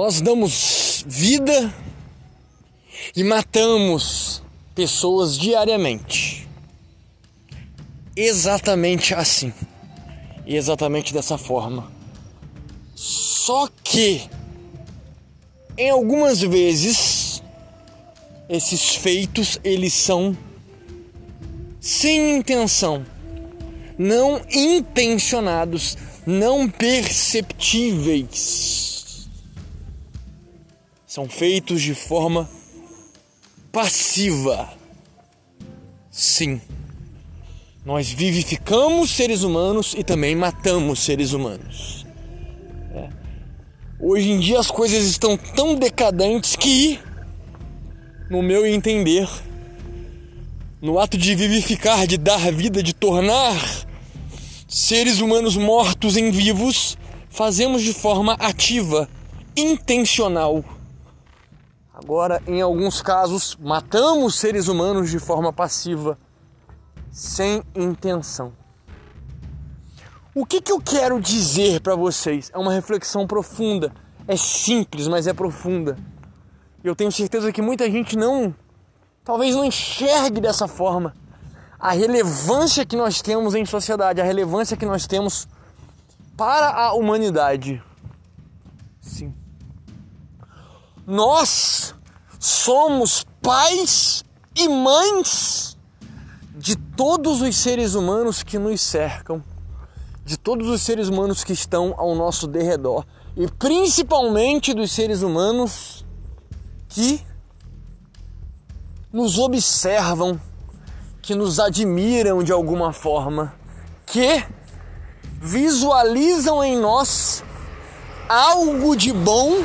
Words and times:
Nós 0.00 0.20
damos 0.20 1.04
vida 1.08 1.74
e 3.16 3.24
matamos 3.24 4.40
pessoas 4.72 5.36
diariamente. 5.36 6.48
Exatamente 8.14 9.12
assim. 9.12 9.52
E 10.46 10.54
exatamente 10.54 11.12
dessa 11.12 11.36
forma. 11.36 11.90
Só 12.94 13.68
que 13.82 14.22
em 15.76 15.90
algumas 15.90 16.42
vezes 16.42 17.42
esses 18.48 18.94
feitos 18.94 19.58
eles 19.64 19.94
são 19.94 20.36
sem 21.80 22.36
intenção, 22.36 23.04
não 23.98 24.40
intencionados, 24.48 25.98
não 26.24 26.70
perceptíveis. 26.70 28.77
São 31.18 31.28
feitos 31.28 31.82
de 31.82 31.96
forma 31.96 32.48
passiva. 33.72 34.72
Sim. 36.12 36.60
Nós 37.84 38.08
vivificamos 38.08 39.10
seres 39.10 39.42
humanos 39.42 39.96
e 39.98 40.04
também 40.04 40.36
matamos 40.36 41.00
seres 41.00 41.32
humanos. 41.32 42.06
É. 42.94 43.08
Hoje 43.98 44.30
em 44.30 44.38
dia 44.38 44.60
as 44.60 44.70
coisas 44.70 45.06
estão 45.06 45.36
tão 45.36 45.74
decadentes 45.74 46.54
que, 46.54 47.00
no 48.30 48.40
meu 48.40 48.64
entender, 48.64 49.28
no 50.80 51.00
ato 51.00 51.18
de 51.18 51.34
vivificar, 51.34 52.06
de 52.06 52.16
dar 52.16 52.52
vida, 52.52 52.80
de 52.80 52.94
tornar 52.94 53.58
seres 54.68 55.18
humanos 55.18 55.56
mortos 55.56 56.16
em 56.16 56.30
vivos, 56.30 56.96
fazemos 57.28 57.82
de 57.82 57.92
forma 57.92 58.34
ativa, 58.34 59.08
intencional. 59.56 60.64
Agora, 62.00 62.40
em 62.46 62.62
alguns 62.62 63.02
casos, 63.02 63.56
matamos 63.60 64.36
seres 64.36 64.68
humanos 64.68 65.10
de 65.10 65.18
forma 65.18 65.52
passiva, 65.52 66.16
sem 67.10 67.60
intenção. 67.74 68.52
O 70.32 70.46
que, 70.46 70.60
que 70.60 70.70
eu 70.70 70.80
quero 70.80 71.20
dizer 71.20 71.80
para 71.80 71.96
vocês? 71.96 72.52
É 72.54 72.58
uma 72.58 72.72
reflexão 72.72 73.26
profunda. 73.26 73.92
É 74.28 74.36
simples, 74.36 75.08
mas 75.08 75.26
é 75.26 75.32
profunda. 75.32 75.98
Eu 76.84 76.94
tenho 76.94 77.10
certeza 77.10 77.50
que 77.50 77.60
muita 77.60 77.90
gente 77.90 78.16
não 78.16 78.54
talvez 79.24 79.56
não 79.56 79.64
enxergue 79.64 80.40
dessa 80.40 80.68
forma 80.68 81.16
a 81.80 81.90
relevância 81.90 82.86
que 82.86 82.96
nós 82.96 83.20
temos 83.20 83.56
em 83.56 83.66
sociedade, 83.66 84.20
a 84.20 84.24
relevância 84.24 84.76
que 84.76 84.86
nós 84.86 85.04
temos 85.04 85.48
para 86.36 86.70
a 86.70 86.92
humanidade. 86.92 87.82
Sim. 89.00 89.34
Nós 91.10 91.94
somos 92.38 93.24
pais 93.40 94.22
e 94.54 94.68
mães 94.68 95.78
de 96.54 96.76
todos 96.76 97.40
os 97.40 97.56
seres 97.56 97.94
humanos 97.94 98.42
que 98.42 98.58
nos 98.58 98.82
cercam, 98.82 99.42
de 100.22 100.36
todos 100.36 100.68
os 100.68 100.82
seres 100.82 101.08
humanos 101.08 101.42
que 101.42 101.54
estão 101.54 101.94
ao 101.96 102.14
nosso 102.14 102.46
derredor 102.46 103.06
e 103.34 103.48
principalmente 103.48 104.74
dos 104.74 104.92
seres 104.92 105.22
humanos 105.22 106.04
que 106.90 107.24
nos 109.10 109.38
observam, 109.38 110.38
que 111.22 111.34
nos 111.34 111.58
admiram 111.58 112.42
de 112.42 112.52
alguma 112.52 112.92
forma, 112.92 113.54
que 114.04 114.44
visualizam 115.40 116.62
em 116.62 116.76
nós 116.76 117.42
algo 118.28 118.94
de 118.94 119.10
bom 119.10 119.64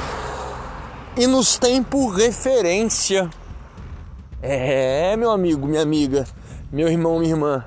e 1.16 1.28
nos 1.28 1.58
tem 1.58 1.84
por 1.84 2.10
referência. 2.10 3.30
É, 4.42 5.16
meu 5.16 5.32
amigo, 5.32 5.68
minha 5.68 5.82
amiga, 5.82 6.28
meu 6.72 6.88
irmão, 6.88 7.20
minha 7.20 7.32
irmã, 7.32 7.66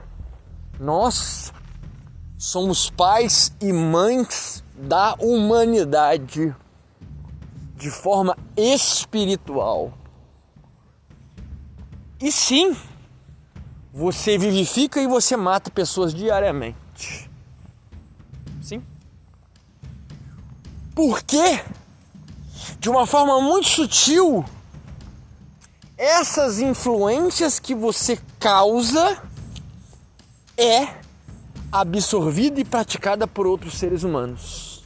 nós 0.78 1.52
somos 2.38 2.90
pais 2.90 3.54
e 3.60 3.72
mães 3.72 4.62
da 4.76 5.14
humanidade 5.18 6.54
de 7.76 7.90
forma 7.90 8.36
espiritual. 8.56 9.92
E 12.20 12.32
sim, 12.32 12.76
você 13.92 14.36
vivifica 14.36 15.00
e 15.00 15.06
você 15.06 15.36
mata 15.36 15.70
pessoas 15.70 16.12
diariamente. 16.12 17.30
Sim. 18.60 18.82
Porque, 20.94 21.62
de 22.78 22.90
uma 22.90 23.06
forma 23.06 23.40
muito 23.40 23.68
sutil, 23.68 24.44
essas 25.96 26.60
influências 26.60 27.58
que 27.58 27.74
você 27.74 28.18
causa 28.38 29.20
é 30.56 30.88
absorvida 31.72 32.60
e 32.60 32.64
praticada 32.64 33.26
por 33.26 33.46
outros 33.46 33.74
seres 33.78 34.02
humanos. 34.02 34.84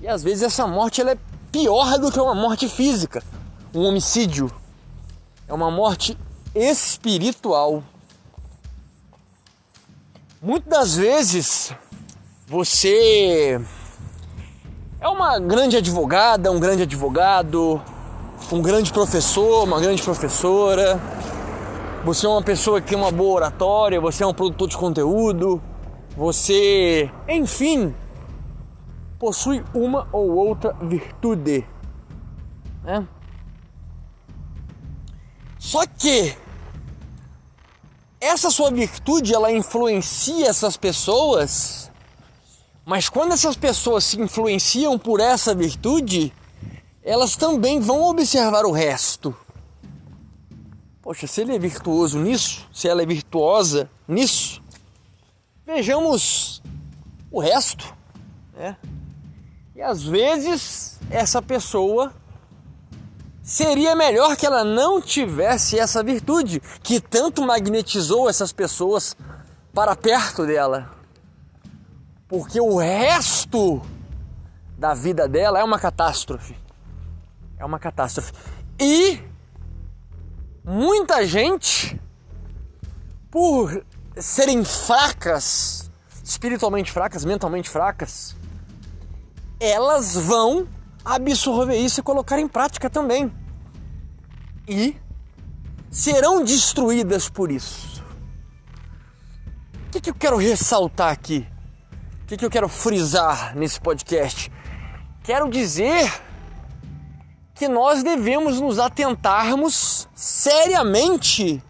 E 0.00 0.08
às 0.08 0.22
vezes 0.22 0.42
essa 0.42 0.66
morte 0.66 1.00
ela 1.00 1.12
é 1.12 1.18
pior 1.50 1.98
do 1.98 2.12
que 2.12 2.20
uma 2.20 2.34
morte 2.34 2.68
física, 2.68 3.22
um 3.74 3.80
homicídio 3.82 4.50
é 5.48 5.54
uma 5.54 5.70
morte 5.70 6.16
espiritual. 6.54 7.82
Muitas 10.42 10.68
das 10.68 10.96
vezes 10.96 11.72
você 12.46 13.60
é 15.06 15.08
uma 15.08 15.38
grande 15.38 15.76
advogada, 15.76 16.50
um 16.50 16.58
grande 16.58 16.82
advogado, 16.82 17.80
um 18.50 18.60
grande 18.60 18.92
professor, 18.92 19.62
uma 19.62 19.80
grande 19.80 20.02
professora. 20.02 21.00
Você 22.04 22.26
é 22.26 22.28
uma 22.28 22.42
pessoa 22.42 22.80
que 22.80 22.88
tem 22.88 22.98
uma 22.98 23.12
boa 23.12 23.36
oratória, 23.36 24.00
você 24.00 24.24
é 24.24 24.26
um 24.26 24.34
produtor 24.34 24.68
de 24.68 24.76
conteúdo, 24.76 25.62
você, 26.16 27.08
enfim, 27.28 27.94
possui 29.16 29.64
uma 29.72 30.08
ou 30.10 30.34
outra 30.34 30.74
virtude. 30.82 31.64
Né? 32.82 33.06
Só 35.56 35.86
que 35.86 36.36
essa 38.20 38.50
sua 38.50 38.72
virtude 38.72 39.32
ela 39.32 39.52
influencia 39.52 40.48
essas 40.48 40.76
pessoas, 40.76 41.92
mas 42.86 43.08
quando 43.08 43.32
essas 43.32 43.56
pessoas 43.56 44.04
se 44.04 44.20
influenciam 44.20 44.96
por 44.96 45.18
essa 45.18 45.52
virtude, 45.52 46.32
elas 47.02 47.34
também 47.34 47.80
vão 47.80 48.04
observar 48.04 48.64
o 48.64 48.70
resto. 48.70 49.36
Poxa, 51.02 51.26
se 51.26 51.40
ele 51.40 51.56
é 51.56 51.58
virtuoso 51.58 52.20
nisso, 52.20 52.64
se 52.72 52.86
ela 52.86 53.02
é 53.02 53.06
virtuosa 53.06 53.90
nisso, 54.06 54.62
vejamos 55.66 56.62
o 57.28 57.40
resto, 57.40 57.92
né? 58.54 58.76
E 59.74 59.82
às 59.82 60.04
vezes 60.04 61.00
essa 61.10 61.42
pessoa 61.42 62.14
seria 63.42 63.96
melhor 63.96 64.36
que 64.36 64.46
ela 64.46 64.62
não 64.62 65.02
tivesse 65.02 65.76
essa 65.76 66.04
virtude 66.04 66.62
que 66.84 67.00
tanto 67.00 67.42
magnetizou 67.42 68.30
essas 68.30 68.52
pessoas 68.52 69.16
para 69.74 69.96
perto 69.96 70.46
dela. 70.46 70.95
Porque 72.28 72.60
o 72.60 72.76
resto 72.78 73.80
da 74.76 74.94
vida 74.94 75.28
dela 75.28 75.58
é 75.58 75.64
uma 75.64 75.78
catástrofe. 75.78 76.56
É 77.58 77.64
uma 77.64 77.78
catástrofe. 77.78 78.32
E 78.78 79.20
muita 80.64 81.24
gente, 81.24 82.00
por 83.30 83.84
serem 84.16 84.64
fracas, 84.64 85.90
espiritualmente 86.22 86.90
fracas, 86.90 87.24
mentalmente 87.24 87.70
fracas, 87.70 88.34
elas 89.60 90.14
vão 90.14 90.68
absorver 91.04 91.76
isso 91.76 92.00
e 92.00 92.02
colocar 92.02 92.38
em 92.38 92.48
prática 92.48 92.90
também. 92.90 93.32
E 94.68 94.96
serão 95.90 96.42
destruídas 96.42 97.28
por 97.28 97.50
isso. 97.50 98.04
O 99.86 99.90
que, 99.92 100.00
que 100.00 100.10
eu 100.10 100.14
quero 100.14 100.36
ressaltar 100.36 101.12
aqui? 101.12 101.46
O 102.26 102.28
que, 102.28 102.36
que 102.36 102.44
eu 102.44 102.50
quero 102.50 102.68
frisar 102.68 103.54
nesse 103.54 103.80
podcast? 103.80 104.50
Quero 105.22 105.48
dizer 105.48 106.12
que 107.54 107.68
nós 107.68 108.02
devemos 108.02 108.60
nos 108.60 108.80
atentarmos 108.80 110.08
seriamente 110.12 111.62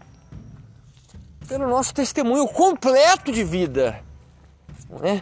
pelo 1.47 1.67
nosso 1.67 1.93
testemunho 1.93 2.47
completo 2.47 3.31
de 3.31 3.43
vida. 3.43 4.03
Não 4.89 5.07
é? 5.07 5.21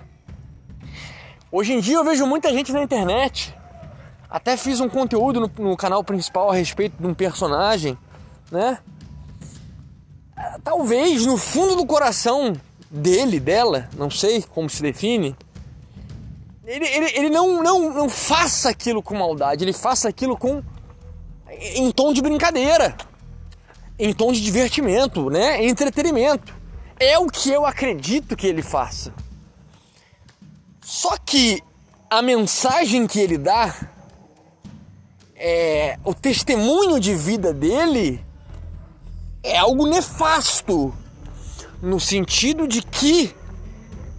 Hoje 1.52 1.74
em 1.74 1.82
dia 1.82 1.98
eu 1.98 2.06
vejo 2.06 2.26
muita 2.26 2.50
gente 2.54 2.72
na 2.72 2.82
internet 2.82 3.54
até 4.30 4.56
fiz 4.56 4.80
um 4.80 4.88
conteúdo 4.88 5.42
no, 5.42 5.52
no 5.70 5.76
canal 5.76 6.02
principal 6.02 6.50
a 6.50 6.56
respeito 6.56 6.96
de 6.98 7.06
um 7.06 7.14
personagem, 7.14 7.98
né? 8.50 8.80
Talvez 10.64 11.26
no 11.26 11.38
fundo 11.38 11.76
do 11.76 11.86
coração 11.86 12.54
dele, 12.90 13.40
dela, 13.40 13.90
não 13.98 14.10
sei 14.10 14.42
como 14.42 14.70
se 14.70 14.82
define, 14.82 15.36
ele, 16.66 16.86
ele, 16.86 17.12
ele 17.18 17.30
não, 17.30 17.62
não, 17.62 17.94
não 17.94 18.10
faça 18.10 18.70
aquilo 18.70 19.02
com 19.02 19.16
maldade, 19.16 19.64
ele 19.64 19.74
faça 19.74 20.10
aquilo 20.10 20.36
com 20.36 20.64
em 21.76 21.92
tom 21.92 22.12
de 22.12 22.22
brincadeira, 22.22 22.96
em 23.98 24.14
tom 24.14 24.32
de 24.32 24.42
divertimento, 24.42 25.30
né? 25.30 25.64
Entretenimento. 25.66 26.54
É 27.00 27.18
o 27.20 27.28
que 27.28 27.50
eu 27.50 27.66
acredito 27.66 28.36
que 28.36 28.48
ele 28.48 28.62
faça. 28.62 29.14
Só 30.82 31.18
que 31.18 31.62
a 32.10 32.22
mensagem 32.22 33.08
que 33.08 33.20
ele 33.20 33.38
dá, 33.38 33.76
é, 35.36 35.98
o 36.04 36.14
testemunho 36.14 37.00
de 37.00 37.14
vida 37.14 37.54
dele, 37.54 38.24
é 39.44 39.58
algo 39.58 39.88
nefasto, 39.88 40.94
no 41.82 42.00
sentido 42.00 42.68
de 42.68 42.82
que 42.82 43.36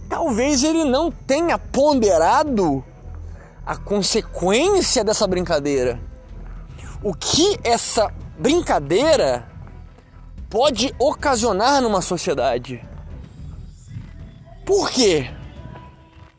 talvez 0.09 0.63
ele 0.63 0.83
não 0.83 1.11
tenha 1.11 1.57
ponderado 1.57 2.83
a 3.65 3.75
consequência 3.75 5.03
dessa 5.03 5.27
brincadeira. 5.27 5.99
O 7.03 7.13
que 7.13 7.59
essa 7.63 8.11
brincadeira 8.39 9.47
pode 10.49 10.93
ocasionar 10.97 11.81
numa 11.81 12.01
sociedade. 12.01 12.83
Por 14.65 14.89
quê? 14.89 15.29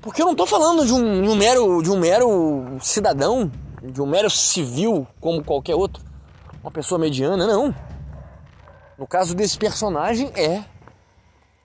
Porque 0.01 0.23
eu 0.23 0.27
não 0.27 0.33
estou 0.33 0.47
falando 0.47 0.87
de 0.87 0.93
um, 0.93 1.23
de 1.23 1.29
um, 1.29 1.37
mero, 1.37 1.83
de 1.83 1.91
um 1.91 1.99
mero 1.99 2.79
cidadão, 2.81 3.51
de 3.83 4.01
um 4.01 4.07
mero 4.07 4.31
civil 4.31 5.07
como 5.21 5.45
qualquer 5.45 5.75
outro, 5.75 6.03
uma 6.63 6.71
pessoa 6.71 6.99
mediana, 6.99 7.47
não. 7.47 7.75
No 8.97 9.07
caso 9.07 9.35
desse 9.35 9.59
personagem, 9.59 10.33
é 10.35 10.65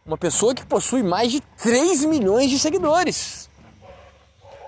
uma 0.06 0.18
pessoa 0.18 0.54
que 0.54 0.66
possui 0.66 1.02
mais 1.02 1.32
de 1.32 1.40
3 1.40 2.06
milhões 2.06 2.50
de 2.50 2.60
seguidores. 2.60 3.50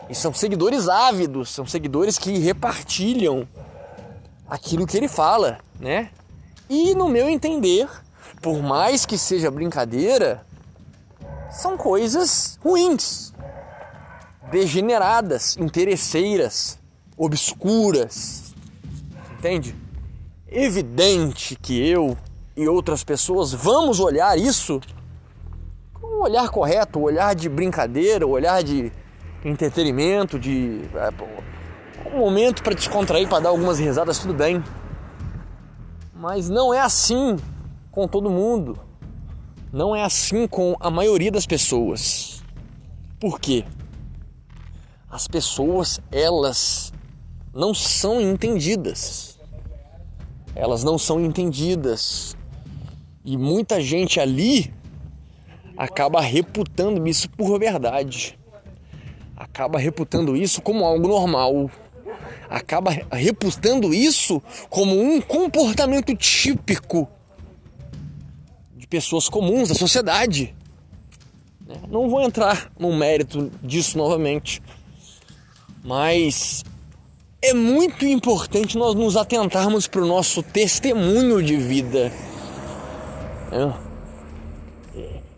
E 0.09 0.15
são 0.15 0.33
seguidores 0.33 0.87
ávidos, 0.87 1.49
são 1.49 1.65
seguidores 1.65 2.17
que 2.17 2.37
repartilham 2.37 3.47
aquilo 4.47 4.85
que 4.85 4.95
ele 4.95 5.07
fala, 5.07 5.59
né? 5.79 6.11
E 6.69 6.93
no 6.93 7.09
meu 7.09 7.27
entender, 7.27 7.89
por 8.41 8.61
mais 8.61 9.05
que 9.05 9.17
seja 9.17 9.51
brincadeira, 9.51 10.45
são 11.49 11.75
coisas 11.75 12.57
ruins, 12.63 13.33
degeneradas, 14.51 15.57
interesseiras, 15.57 16.77
obscuras. 17.17 18.53
Entende? 19.37 19.75
Evidente 20.47 21.55
que 21.55 21.77
eu 21.87 22.17
e 22.55 22.67
outras 22.67 23.03
pessoas 23.03 23.51
vamos 23.51 23.99
olhar 23.99 24.37
isso 24.37 24.79
um 26.15 26.23
olhar 26.23 26.49
correto, 26.49 26.99
um 26.99 27.03
olhar 27.03 27.35
de 27.35 27.49
brincadeira, 27.49 28.25
um 28.25 28.31
olhar 28.31 28.63
de 28.63 28.91
entretenimento, 29.43 30.39
de 30.39 30.81
é, 30.95 31.11
um 32.13 32.19
momento 32.19 32.63
para 32.63 32.73
descontrair, 32.73 33.27
para 33.27 33.41
dar 33.41 33.49
algumas 33.49 33.77
risadas, 33.77 34.19
tudo 34.19 34.33
bem. 34.33 34.63
Mas 36.13 36.49
não 36.49 36.73
é 36.73 36.79
assim 36.79 37.37
com 37.91 38.07
todo 38.07 38.29
mundo. 38.29 38.79
Não 39.71 39.95
é 39.95 40.03
assim 40.03 40.47
com 40.47 40.75
a 40.79 40.89
maioria 40.89 41.31
das 41.31 41.45
pessoas. 41.45 42.41
Por 43.19 43.39
quê? 43.39 43.65
As 45.09 45.27
pessoas, 45.27 45.99
elas 46.11 46.93
não 47.53 47.73
são 47.73 48.21
entendidas. 48.21 49.37
Elas 50.55 50.83
não 50.83 50.97
são 50.97 51.19
entendidas. 51.19 52.35
E 53.23 53.37
muita 53.37 53.81
gente 53.81 54.19
ali 54.19 54.73
acaba 55.77 56.21
reputando 56.21 57.07
isso 57.07 57.29
por 57.29 57.59
verdade. 57.59 58.37
Acaba 59.35 59.77
reputando 59.77 60.35
isso 60.35 60.61
como 60.61 60.85
algo 60.85 61.07
normal. 61.07 61.69
Acaba 62.49 62.91
reputando 63.11 63.93
isso 63.93 64.41
como 64.69 64.99
um 64.99 65.19
comportamento 65.19 66.15
típico 66.15 67.07
de 68.75 68.87
pessoas 68.87 69.27
comuns 69.27 69.69
da 69.69 69.75
sociedade. 69.75 70.55
Né? 71.65 71.75
Não 71.89 72.09
vou 72.09 72.21
entrar 72.21 72.71
no 72.79 72.95
mérito 72.95 73.51
disso 73.61 73.97
novamente, 73.97 74.61
mas 75.83 76.63
é 77.41 77.53
muito 77.53 78.05
importante 78.05 78.77
nós 78.77 78.95
nos 78.95 79.17
atentarmos 79.17 79.87
para 79.87 80.01
o 80.01 80.07
nosso 80.07 80.41
testemunho 80.41 81.43
de 81.43 81.57
vida. 81.57 82.11
É. 83.51 83.84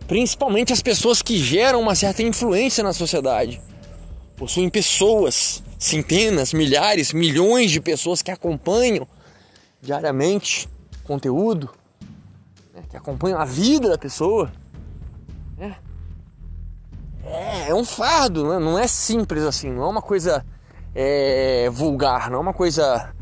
Principalmente 0.08 0.72
as 0.72 0.80
pessoas 0.80 1.20
que 1.20 1.36
geram 1.36 1.82
uma 1.82 1.94
certa 1.94 2.22
influência 2.22 2.82
na 2.82 2.94
sociedade. 2.94 3.60
Possuem 4.38 4.70
pessoas, 4.70 5.62
centenas, 5.78 6.54
milhares, 6.54 7.12
milhões 7.12 7.70
de 7.70 7.78
pessoas 7.78 8.22
que 8.22 8.30
acompanham 8.30 9.06
diariamente 9.82 10.66
conteúdo, 11.04 11.68
né, 12.74 12.82
que 12.88 12.96
acompanham 12.96 13.38
a 13.38 13.44
vida 13.44 13.90
da 13.90 13.98
pessoa. 13.98 14.50
Né? 15.58 15.76
É, 17.22 17.68
é 17.68 17.74
um 17.74 17.84
fardo, 17.84 18.48
né? 18.48 18.58
não 18.58 18.78
é 18.78 18.86
simples 18.86 19.42
assim, 19.42 19.70
não 19.70 19.82
é 19.82 19.88
uma 19.88 20.02
coisa 20.02 20.42
é, 20.94 21.68
vulgar, 21.68 22.30
não 22.30 22.38
é 22.38 22.40
uma 22.40 22.54
coisa 22.54 23.12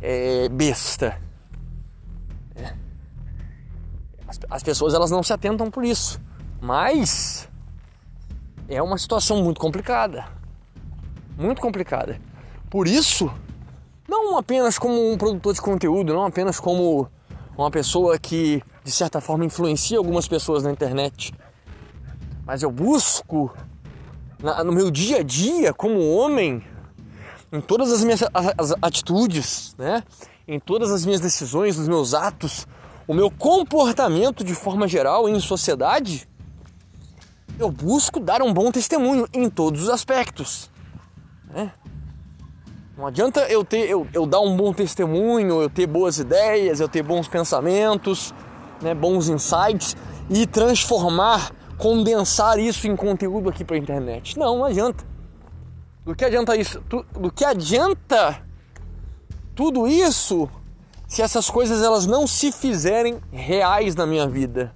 é, 0.00 0.48
besta. 0.48 1.20
É. 2.54 2.72
As, 4.28 4.38
as 4.48 4.62
pessoas 4.62 4.94
elas 4.94 5.10
não 5.10 5.24
se 5.24 5.32
atentam 5.32 5.68
por 5.72 5.84
isso, 5.84 6.20
mas 6.66 7.48
é 8.68 8.82
uma 8.82 8.98
situação 8.98 9.40
muito 9.40 9.60
complicada, 9.60 10.26
muito 11.38 11.62
complicada. 11.62 12.20
Por 12.68 12.88
isso, 12.88 13.32
não 14.08 14.36
apenas 14.36 14.76
como 14.76 15.12
um 15.12 15.16
produtor 15.16 15.54
de 15.54 15.60
conteúdo, 15.60 16.12
não 16.12 16.26
apenas 16.26 16.58
como 16.58 17.08
uma 17.56 17.70
pessoa 17.70 18.18
que 18.18 18.60
de 18.82 18.90
certa 18.90 19.20
forma 19.20 19.44
influencia 19.44 19.96
algumas 19.96 20.26
pessoas 20.26 20.64
na 20.64 20.72
internet, 20.72 21.32
mas 22.44 22.64
eu 22.64 22.70
busco 22.72 23.54
na, 24.42 24.64
no 24.64 24.72
meu 24.72 24.90
dia 24.90 25.18
a 25.18 25.22
dia 25.22 25.72
como 25.72 26.00
homem 26.16 26.64
em 27.52 27.60
todas 27.60 27.92
as 27.92 28.02
minhas 28.02 28.24
as 28.34 28.74
atitudes, 28.82 29.72
né? 29.78 30.02
em 30.48 30.58
todas 30.58 30.90
as 30.90 31.06
minhas 31.06 31.20
decisões, 31.20 31.78
nos 31.78 31.86
meus 31.86 32.12
atos, 32.12 32.66
o 33.06 33.14
meu 33.14 33.30
comportamento 33.30 34.42
de 34.42 34.52
forma 34.52 34.88
geral 34.88 35.28
em 35.28 35.38
sociedade, 35.38 36.28
eu 37.58 37.70
busco 37.70 38.20
dar 38.20 38.42
um 38.42 38.52
bom 38.52 38.70
testemunho 38.70 39.26
em 39.32 39.48
todos 39.48 39.84
os 39.84 39.88
aspectos. 39.88 40.70
Né? 41.48 41.72
Não 42.96 43.06
adianta 43.06 43.40
eu 43.40 43.64
ter 43.64 43.88
eu, 43.90 44.06
eu 44.12 44.26
dar 44.26 44.40
um 44.40 44.56
bom 44.56 44.72
testemunho, 44.72 45.60
eu 45.60 45.68
ter 45.68 45.86
boas 45.86 46.18
ideias, 46.18 46.80
eu 46.80 46.88
ter 46.88 47.02
bons 47.02 47.28
pensamentos, 47.28 48.34
né, 48.80 48.94
bons 48.94 49.28
insights 49.28 49.96
e 50.30 50.46
transformar, 50.46 51.52
condensar 51.76 52.58
isso 52.58 52.86
em 52.86 52.96
conteúdo 52.96 53.48
aqui 53.48 53.64
para 53.64 53.76
a 53.76 53.78
internet. 53.78 54.38
Não, 54.38 54.58
não 54.58 54.64
adianta. 54.64 55.04
Do 56.04 56.14
que 56.14 56.24
adianta 56.24 56.56
isso? 56.56 56.80
Do 56.80 57.30
que 57.30 57.44
adianta 57.44 58.40
tudo 59.54 59.86
isso 59.86 60.48
se 61.06 61.20
essas 61.20 61.50
coisas 61.50 61.82
elas 61.82 62.06
não 62.06 62.26
se 62.26 62.50
fizerem 62.50 63.18
reais 63.30 63.94
na 63.94 64.06
minha 64.06 64.26
vida? 64.26 64.72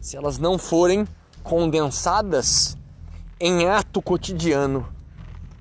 Se 0.00 0.16
elas 0.16 0.38
não 0.38 0.56
forem 0.56 1.06
condensadas 1.46 2.76
em 3.38 3.68
ato 3.68 4.02
cotidiano? 4.02 4.88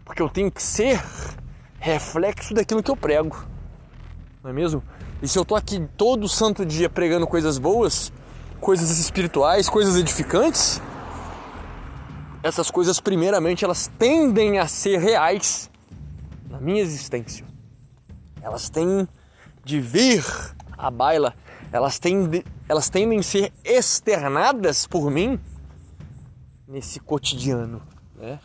Porque 0.03 0.19
eu 0.19 0.27
tenho 0.27 0.51
que 0.51 0.61
ser 0.61 0.99
reflexo 1.79 2.55
daquilo 2.55 2.81
que 2.81 2.89
eu 2.89 2.97
prego. 2.97 3.45
Não 4.43 4.49
é 4.49 4.53
mesmo? 4.53 4.81
E 5.21 5.27
se 5.27 5.37
eu 5.37 5.45
tô 5.45 5.55
aqui 5.55 5.87
todo 5.95 6.27
santo 6.27 6.65
dia 6.65 6.89
pregando 6.89 7.27
coisas 7.27 7.59
boas, 7.59 8.11
coisas 8.59 8.97
espirituais, 8.97 9.69
coisas 9.69 9.95
edificantes, 9.95 10.81
essas 12.41 12.71
coisas 12.71 12.99
primeiramente 12.99 13.63
elas 13.63 13.87
tendem 13.99 14.57
a 14.57 14.67
ser 14.67 14.97
reais 14.97 15.69
na 16.49 16.59
minha 16.59 16.81
existência. 16.81 17.45
Elas 18.41 18.69
têm 18.69 19.07
de 19.63 19.79
vir 19.79 20.25
à 20.75 20.89
baila, 20.89 21.35
elas, 21.71 21.99
têm 21.99 22.43
elas 22.67 22.89
tendem 22.89 23.19
a 23.19 23.23
ser 23.23 23.53
externadas 23.63 24.87
por 24.87 25.11
mim 25.11 25.39
nesse 26.75 26.99
cotidiano, 26.99 27.81
né? 28.17 28.37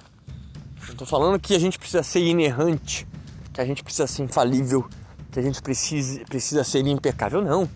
Eu 0.88 0.94
tô 0.94 1.04
falando 1.04 1.36
que 1.40 1.52
a 1.52 1.58
gente 1.58 1.76
precisa 1.76 2.00
ser 2.04 2.20
inerrante, 2.20 3.04
que 3.52 3.60
a 3.60 3.64
gente 3.64 3.82
precisa 3.82 4.06
ser 4.06 4.22
infalível, 4.22 4.88
que 5.32 5.40
a 5.40 5.42
gente 5.42 5.60
precisa, 5.60 6.24
precisa 6.26 6.62
ser 6.62 6.86
impecável, 6.86 7.42
não. 7.42 7.68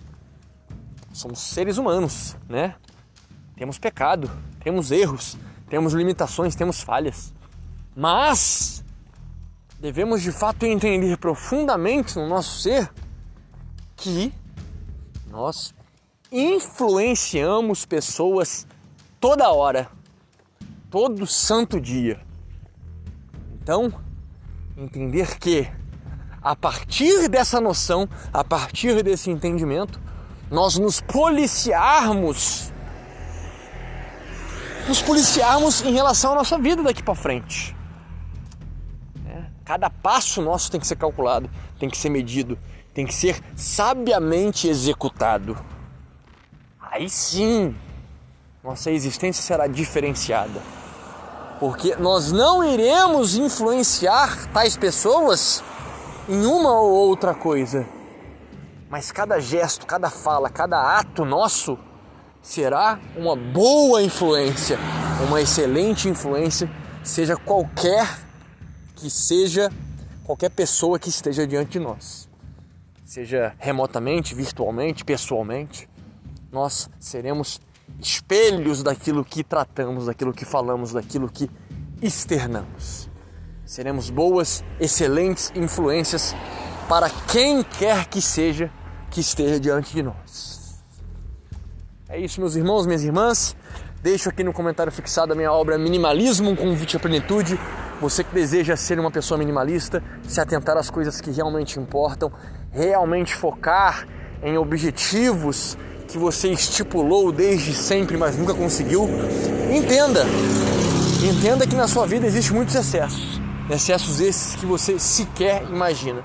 Somos 1.12 1.40
seres 1.40 1.76
humanos, 1.76 2.36
né? 2.48 2.76
Temos 3.56 3.80
pecado, 3.80 4.30
temos 4.62 4.92
erros, 4.92 5.36
temos 5.68 5.92
limitações, 5.92 6.54
temos 6.54 6.80
falhas. 6.80 7.34
Mas 7.96 8.84
devemos 9.80 10.22
de 10.22 10.30
fato 10.30 10.64
entender 10.64 11.18
profundamente 11.18 12.14
no 12.16 12.28
nosso 12.28 12.60
ser 12.60 12.92
que 13.96 14.32
nós 15.26 15.74
influenciamos 16.30 17.84
pessoas 17.84 18.68
toda 19.18 19.50
hora, 19.50 19.90
todo 20.94 21.26
santo 21.26 21.80
dia. 21.80 22.20
Então, 23.60 23.92
entender 24.76 25.40
que 25.40 25.68
a 26.40 26.54
partir 26.54 27.28
dessa 27.28 27.60
noção, 27.60 28.08
a 28.32 28.44
partir 28.44 29.02
desse 29.02 29.28
entendimento, 29.28 29.98
nós 30.48 30.78
nos 30.78 31.00
policiarmos, 31.00 32.72
nos 34.86 35.02
policiarmos 35.02 35.82
em 35.82 35.92
relação 35.92 36.30
à 36.30 36.36
nossa 36.36 36.56
vida 36.58 36.80
daqui 36.80 37.02
para 37.02 37.16
frente. 37.16 37.74
É, 39.26 39.46
cada 39.64 39.90
passo 39.90 40.40
nosso 40.40 40.70
tem 40.70 40.78
que 40.78 40.86
ser 40.86 40.94
calculado, 40.94 41.50
tem 41.76 41.90
que 41.90 41.98
ser 41.98 42.08
medido, 42.08 42.56
tem 42.94 43.04
que 43.04 43.12
ser 43.12 43.42
sabiamente 43.56 44.68
executado. 44.68 45.58
Aí 46.80 47.10
sim, 47.10 47.74
nossa 48.62 48.92
existência 48.92 49.42
será 49.42 49.66
diferenciada. 49.66 50.83
Porque 51.58 51.94
nós 51.96 52.32
não 52.32 52.64
iremos 52.64 53.36
influenciar 53.36 54.48
tais 54.52 54.76
pessoas 54.76 55.62
em 56.28 56.44
uma 56.44 56.80
ou 56.80 56.90
outra 56.90 57.34
coisa. 57.34 57.86
Mas 58.88 59.10
cada 59.10 59.40
gesto, 59.40 59.86
cada 59.86 60.10
fala, 60.10 60.48
cada 60.48 60.98
ato 60.98 61.24
nosso 61.24 61.78
será 62.42 62.98
uma 63.16 63.34
boa 63.34 64.02
influência, 64.02 64.78
uma 65.26 65.40
excelente 65.40 66.08
influência, 66.08 66.70
seja 67.02 67.36
qualquer 67.36 68.06
que 68.96 69.10
seja 69.10 69.70
qualquer 70.24 70.50
pessoa 70.50 70.98
que 70.98 71.08
esteja 71.08 71.46
diante 71.46 71.72
de 71.72 71.80
nós. 71.80 72.28
Seja 73.04 73.54
remotamente, 73.58 74.34
virtualmente, 74.34 75.04
pessoalmente, 75.04 75.88
nós 76.50 76.88
seremos 76.98 77.60
espelhos 78.00 78.82
daquilo 78.82 79.24
que 79.24 79.42
tratamos, 79.42 80.06
daquilo 80.06 80.32
que 80.32 80.44
falamos, 80.44 80.92
daquilo 80.92 81.28
que 81.28 81.50
externamos. 82.02 83.08
Seremos 83.64 84.10
boas, 84.10 84.62
excelentes 84.78 85.50
influências 85.54 86.34
para 86.88 87.08
quem 87.08 87.62
quer 87.62 88.06
que 88.06 88.20
seja 88.20 88.70
que 89.10 89.20
esteja 89.20 89.58
diante 89.58 89.94
de 89.94 90.02
nós. 90.02 90.82
É 92.08 92.18
isso, 92.18 92.40
meus 92.40 92.54
irmãos, 92.56 92.86
minhas 92.86 93.02
irmãs. 93.02 93.56
Deixo 94.02 94.28
aqui 94.28 94.44
no 94.44 94.52
comentário 94.52 94.92
fixado 94.92 95.32
a 95.32 95.36
minha 95.36 95.50
obra 95.50 95.78
Minimalismo, 95.78 96.50
um 96.50 96.56
convite 96.56 96.96
à 96.96 97.00
plenitude. 97.00 97.58
Você 98.00 98.22
que 98.22 98.34
deseja 98.34 98.76
ser 98.76 99.00
uma 99.00 99.10
pessoa 99.10 99.38
minimalista, 99.38 100.02
se 100.22 100.40
atentar 100.40 100.76
às 100.76 100.90
coisas 100.90 101.20
que 101.20 101.30
realmente 101.30 101.80
importam, 101.80 102.30
realmente 102.70 103.34
focar 103.34 104.06
em 104.42 104.58
objetivos 104.58 105.78
que 106.14 106.18
você 106.18 106.52
estipulou 106.52 107.32
desde 107.32 107.74
sempre, 107.74 108.16
mas 108.16 108.38
nunca 108.38 108.54
conseguiu, 108.54 109.08
entenda, 109.74 110.24
entenda 111.28 111.66
que 111.66 111.74
na 111.74 111.88
sua 111.88 112.06
vida 112.06 112.24
existe 112.26 112.52
muitos 112.52 112.74
excessos 112.74 113.34
excessos 113.70 114.20
esses 114.20 114.54
que 114.56 114.66
você 114.66 114.98
sequer 114.98 115.64
imagina. 115.64 116.22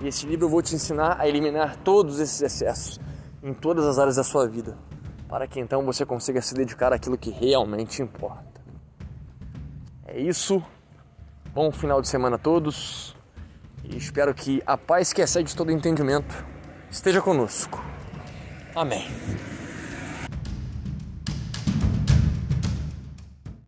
E 0.00 0.08
esse 0.08 0.26
livro 0.26 0.46
eu 0.46 0.50
vou 0.50 0.60
te 0.60 0.74
ensinar 0.74 1.18
a 1.18 1.26
eliminar 1.26 1.76
todos 1.76 2.20
esses 2.20 2.40
excessos 2.40 3.00
em 3.42 3.54
todas 3.54 3.84
as 3.86 3.98
áreas 3.98 4.16
da 4.16 4.22
sua 4.22 4.46
vida, 4.46 4.76
para 5.28 5.46
que 5.46 5.58
então 5.58 5.84
você 5.84 6.04
consiga 6.04 6.40
se 6.42 6.54
dedicar 6.54 6.92
àquilo 6.92 7.16
que 7.16 7.30
realmente 7.30 8.02
importa. 8.02 8.60
É 10.06 10.20
isso. 10.20 10.62
Bom 11.52 11.72
final 11.72 12.00
de 12.02 12.08
semana 12.08 12.36
a 12.36 12.38
todos. 12.38 13.16
E 13.82 13.96
espero 13.96 14.34
que 14.34 14.62
a 14.66 14.76
paz 14.76 15.12
que 15.12 15.22
excede 15.22 15.56
todo 15.56 15.72
entendimento 15.72 16.44
esteja 16.90 17.22
conosco. 17.22 17.82
Amém. 18.76 19.08